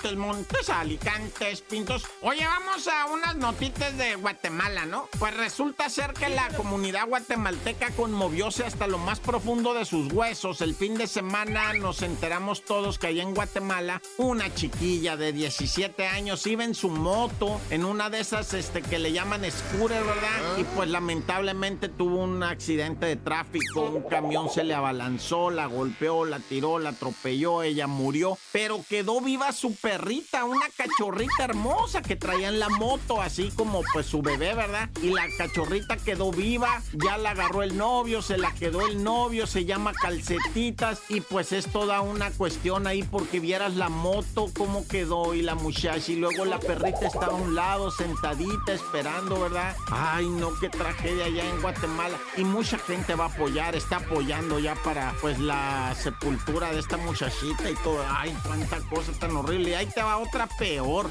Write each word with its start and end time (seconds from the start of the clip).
Montes, 0.00 0.16
Montes, 0.16 0.70
Alicantes, 0.70 1.60
Pintos. 1.60 2.06
Oye, 2.22 2.46
vamos 2.46 2.88
a 2.88 3.06
unas 3.12 3.36
notitas 3.36 3.98
de 3.98 4.14
Guatemala, 4.14 4.86
¿no? 4.86 5.10
Pues 5.18 5.36
resulta 5.36 5.90
ser 5.90 6.14
que 6.14 6.30
la 6.30 6.48
comunidad 6.56 7.06
guatemalteca 7.06 7.90
conmovióse 7.90 8.64
hasta 8.64 8.86
lo 8.86 8.96
más 8.96 9.20
profundo 9.20 9.74
de 9.74 9.84
sus 9.84 10.10
huesos. 10.10 10.62
El 10.62 10.74
fin 10.74 10.94
de 10.96 11.06
semana 11.06 11.74
nos 11.74 12.00
enteramos 12.00 12.64
todos 12.64 12.98
que 12.98 13.08
allá 13.08 13.22
en 13.22 13.34
Guatemala 13.34 14.00
una 14.16 14.54
chiquilla 14.54 15.18
de 15.18 15.34
17 15.34 16.06
años 16.06 16.46
iba 16.46 16.64
en 16.64 16.74
su 16.74 16.88
moto, 16.88 17.60
en 17.68 17.84
una 17.84 18.08
de 18.08 18.20
esas 18.20 18.54
este, 18.54 18.80
que 18.80 18.98
le 18.98 19.12
llaman 19.12 19.42
scooter, 19.50 20.02
¿verdad? 20.02 20.58
Y 20.58 20.64
pues 20.64 20.88
lamentablemente 20.88 21.90
tuvo 21.90 22.22
un 22.22 22.42
accidente 22.42 23.04
de 23.04 23.16
tráfico, 23.16 23.82
un 23.82 24.02
camión 24.04 24.48
se 24.48 24.64
le 24.64 24.72
abalanzó, 24.72 25.50
la 25.50 25.66
golpeó, 25.66 26.24
la 26.24 26.38
tiró, 26.38 26.78
la 26.78 26.90
atropelló, 26.90 27.62
ella 27.62 27.86
murió, 27.86 28.38
pero 28.50 28.82
quedó 28.88 29.20
viva 29.20 29.52
su 29.52 29.74
una 30.00 30.66
cachorrita 30.76 31.44
hermosa 31.44 32.00
que 32.00 32.16
traía 32.16 32.48
en 32.48 32.58
la 32.58 32.68
moto, 32.68 33.20
así 33.20 33.52
como 33.54 33.82
pues 33.92 34.06
su 34.06 34.22
bebé, 34.22 34.54
¿verdad? 34.54 34.88
Y 35.02 35.10
la 35.10 35.24
cachorrita 35.36 35.96
quedó 35.96 36.30
viva, 36.32 36.82
ya 36.92 37.18
la 37.18 37.30
agarró 37.30 37.62
el 37.62 37.76
novio, 37.76 38.22
se 38.22 38.38
la 38.38 38.52
quedó 38.52 38.86
el 38.86 39.04
novio, 39.04 39.46
se 39.46 39.64
llama 39.64 39.92
calcetitas 39.92 41.02
y 41.08 41.20
pues 41.20 41.52
es 41.52 41.66
toda 41.66 42.00
una 42.00 42.30
cuestión 42.30 42.86
ahí 42.86 43.02
porque 43.02 43.40
vieras 43.40 43.74
la 43.76 43.88
moto, 43.88 44.50
cómo 44.56 44.86
quedó 44.88 45.34
y 45.34 45.42
la 45.42 45.54
muchacha 45.54 46.12
y 46.12 46.16
luego 46.16 46.44
la 46.44 46.58
perrita 46.58 47.06
estaba 47.06 47.32
a 47.32 47.36
un 47.36 47.54
lado 47.54 47.90
sentadita 47.90 48.72
esperando, 48.72 49.40
¿verdad? 49.40 49.76
Ay, 49.90 50.28
no, 50.28 50.50
qué 50.60 50.70
tragedia 50.70 51.26
allá 51.26 51.44
en 51.44 51.60
Guatemala. 51.60 52.16
Y 52.36 52.44
mucha 52.44 52.78
gente 52.78 53.14
va 53.14 53.26
a 53.26 53.28
apoyar, 53.28 53.76
está 53.76 53.96
apoyando 53.96 54.58
ya 54.58 54.74
para 54.76 55.14
pues 55.20 55.38
la 55.38 55.94
sepultura 55.94 56.72
de 56.72 56.80
esta 56.80 56.96
muchachita 56.96 57.70
y 57.70 57.74
todo. 57.82 58.02
Ay, 58.08 58.34
cuánta 58.46 58.80
cosa 58.88 59.12
tan 59.12 59.36
horrible. 59.36 59.76
Ahí 59.80 59.86
te 59.86 60.02
va 60.02 60.18
otra 60.18 60.46
peor. 60.46 61.10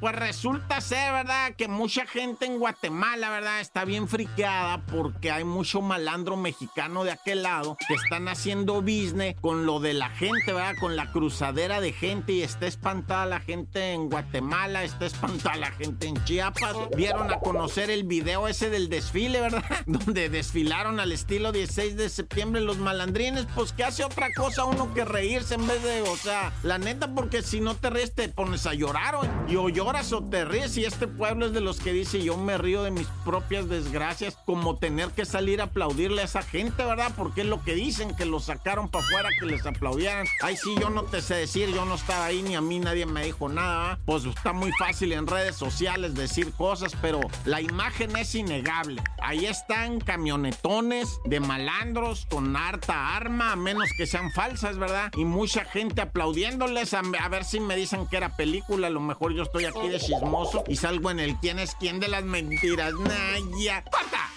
Pues 0.00 0.14
resulta 0.14 0.80
ser, 0.80 1.12
¿verdad? 1.12 1.52
Que 1.54 1.68
mucha 1.68 2.06
gente 2.06 2.46
en 2.46 2.58
Guatemala, 2.58 3.28
¿verdad? 3.28 3.60
Está 3.60 3.84
bien 3.84 4.08
friqueada 4.08 4.80
porque 4.86 5.30
hay 5.30 5.44
mucho 5.44 5.82
malandro 5.82 6.38
mexicano 6.38 7.04
de 7.04 7.10
aquel 7.10 7.42
lado 7.42 7.76
que 7.86 7.92
están 7.92 8.28
haciendo 8.28 8.80
business 8.80 9.36
con 9.42 9.66
lo 9.66 9.80
de 9.80 9.92
la 9.92 10.08
gente, 10.08 10.54
¿verdad? 10.54 10.76
Con 10.80 10.96
la 10.96 11.12
cruzadera 11.12 11.82
de 11.82 11.92
gente 11.92 12.32
y 12.32 12.42
está 12.42 12.66
espantada 12.66 13.26
la 13.26 13.40
gente 13.40 13.92
en 13.92 14.08
Guatemala, 14.08 14.82
está 14.82 15.04
espantada 15.04 15.56
la 15.56 15.72
gente 15.72 16.06
en 16.06 16.24
Chiapas. 16.24 16.74
Vieron 16.96 17.30
a 17.30 17.40
conocer 17.40 17.90
el 17.90 18.04
video 18.04 18.48
ese 18.48 18.70
del 18.70 18.88
desfile, 18.88 19.42
¿verdad? 19.42 19.64
Donde 19.86 20.30
desfilaron 20.30 20.98
al 21.00 21.12
estilo 21.12 21.52
16 21.52 21.98
de 21.98 22.08
septiembre 22.08 22.62
los 22.62 22.78
malandrines. 22.78 23.46
Pues 23.54 23.74
que 23.74 23.84
hace 23.84 24.04
otra 24.04 24.28
cosa 24.34 24.64
uno 24.64 24.94
que 24.94 25.04
reírse 25.04 25.56
en 25.56 25.66
vez 25.66 25.82
de, 25.82 26.00
o 26.00 26.16
sea, 26.16 26.54
la 26.62 26.78
neta, 26.78 27.09
porque 27.14 27.42
si 27.42 27.60
no 27.60 27.74
te 27.74 27.90
ríes 27.90 28.14
te 28.14 28.28
pones 28.28 28.66
a 28.66 28.74
llorar 28.74 29.14
o, 29.14 29.22
y 29.48 29.72
lloras 29.72 30.12
o 30.12 30.22
te 30.22 30.44
ríes. 30.44 30.76
Y 30.76 30.84
este 30.84 31.06
pueblo 31.06 31.46
es 31.46 31.52
de 31.52 31.60
los 31.60 31.80
que 31.80 31.92
dice 31.92 32.22
yo 32.22 32.36
me 32.36 32.58
río 32.58 32.82
de 32.82 32.90
mis 32.90 33.06
propias 33.24 33.68
desgracias, 33.68 34.36
como 34.46 34.78
tener 34.78 35.10
que 35.10 35.24
salir 35.24 35.60
a 35.60 35.64
aplaudirle 35.64 36.22
a 36.22 36.24
esa 36.24 36.42
gente, 36.42 36.84
¿verdad? 36.84 37.12
Porque 37.16 37.42
es 37.42 37.46
lo 37.46 37.62
que 37.62 37.74
dicen, 37.74 38.14
que 38.16 38.24
los 38.24 38.44
sacaron 38.44 38.88
para 38.88 39.04
afuera, 39.04 39.28
que 39.38 39.46
les 39.46 39.64
aplaudieran. 39.66 40.26
Ay, 40.42 40.56
sí, 40.56 40.74
yo 40.80 40.90
no 40.90 41.04
te 41.04 41.22
sé 41.22 41.34
decir, 41.34 41.72
yo 41.72 41.84
no 41.84 41.94
estaba 41.94 42.26
ahí 42.26 42.42
ni 42.42 42.54
a 42.54 42.60
mí 42.60 42.78
nadie 42.78 43.06
me 43.06 43.24
dijo 43.24 43.48
nada. 43.48 43.98
Pues 44.04 44.24
está 44.24 44.52
muy 44.52 44.72
fácil 44.78 45.12
en 45.12 45.26
redes 45.26 45.56
sociales 45.56 46.14
decir 46.14 46.52
cosas, 46.52 46.96
pero 47.00 47.20
la 47.44 47.60
imagen 47.60 48.16
es 48.16 48.34
innegable. 48.34 49.02
Ahí 49.22 49.46
están 49.46 50.00
camionetones 50.00 51.20
de 51.24 51.40
malandros 51.40 52.26
con 52.30 52.56
harta 52.56 53.16
arma, 53.16 53.52
a 53.52 53.56
menos 53.56 53.88
que 53.96 54.06
sean 54.06 54.30
falsas, 54.32 54.78
¿verdad? 54.78 55.10
Y 55.16 55.24
mucha 55.24 55.64
gente 55.64 56.00
aplaudiéndoles 56.02 56.94
a 57.20 57.28
ver 57.28 57.44
si 57.44 57.60
me 57.60 57.76
dicen 57.76 58.06
que 58.06 58.16
era 58.16 58.36
película. 58.36 58.86
A 58.86 58.90
lo 58.90 59.00
mejor 59.00 59.32
yo 59.32 59.42
estoy 59.42 59.64
aquí 59.64 59.88
de 59.88 59.98
chismoso 59.98 60.64
y 60.66 60.76
salgo 60.76 61.10
en 61.10 61.20
el 61.20 61.36
quién 61.36 61.58
es 61.58 61.74
quién 61.74 62.00
de 62.00 62.08
las 62.08 62.24
mentiras. 62.24 62.92
Naya. 62.94 63.84
¡Corta! 63.90 64.28